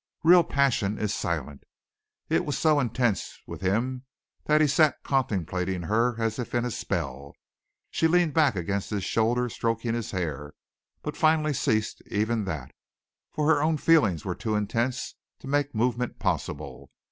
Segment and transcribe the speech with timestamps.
[0.23, 1.63] Real passion is silent.
[2.27, 4.05] It was so intense with him
[4.45, 7.35] that he sat contemplating her as if in a spell.
[7.91, 10.53] She leaned back against his shoulder stroking his hair,
[11.03, 12.73] but finally ceased even that,
[13.31, 16.89] for her own feeling was too intense to make movement possible.